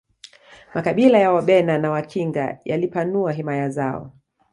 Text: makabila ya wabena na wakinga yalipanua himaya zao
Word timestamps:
makabila 0.73 1.19
ya 1.19 1.31
wabena 1.31 1.77
na 1.77 1.91
wakinga 1.91 2.59
yalipanua 2.65 3.31
himaya 3.31 3.69
zao 3.69 4.11